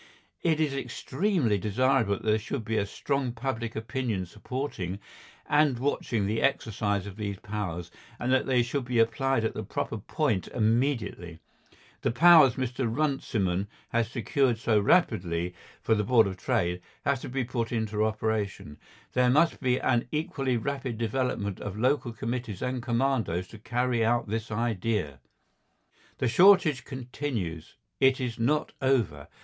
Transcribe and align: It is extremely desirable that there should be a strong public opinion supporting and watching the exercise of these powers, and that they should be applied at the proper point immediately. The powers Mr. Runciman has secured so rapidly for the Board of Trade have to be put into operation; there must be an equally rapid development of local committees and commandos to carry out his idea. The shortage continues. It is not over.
It 0.41 0.59
is 0.59 0.73
extremely 0.73 1.59
desirable 1.59 2.13
that 2.15 2.23
there 2.23 2.39
should 2.39 2.65
be 2.65 2.77
a 2.77 2.87
strong 2.87 3.33
public 3.33 3.75
opinion 3.75 4.25
supporting 4.25 4.97
and 5.47 5.77
watching 5.77 6.25
the 6.25 6.41
exercise 6.41 7.05
of 7.05 7.17
these 7.17 7.37
powers, 7.37 7.91
and 8.17 8.31
that 8.33 8.47
they 8.47 8.63
should 8.63 8.83
be 8.83 8.97
applied 8.97 9.45
at 9.45 9.53
the 9.53 9.61
proper 9.61 9.99
point 9.99 10.47
immediately. 10.47 11.37
The 12.01 12.09
powers 12.09 12.55
Mr. 12.55 12.89
Runciman 12.91 13.67
has 13.89 14.09
secured 14.09 14.57
so 14.57 14.79
rapidly 14.79 15.53
for 15.83 15.93
the 15.93 16.03
Board 16.03 16.25
of 16.25 16.35
Trade 16.35 16.81
have 17.05 17.19
to 17.19 17.29
be 17.29 17.43
put 17.43 17.71
into 17.71 18.03
operation; 18.03 18.79
there 19.13 19.29
must 19.29 19.59
be 19.59 19.79
an 19.79 20.07
equally 20.11 20.57
rapid 20.57 20.97
development 20.97 21.59
of 21.59 21.77
local 21.77 22.11
committees 22.11 22.63
and 22.63 22.81
commandos 22.81 23.47
to 23.49 23.59
carry 23.59 24.03
out 24.03 24.27
his 24.27 24.49
idea. 24.49 25.19
The 26.17 26.27
shortage 26.27 26.85
continues. 26.85 27.75
It 27.99 28.19
is 28.19 28.39
not 28.39 28.73
over. 28.81 29.27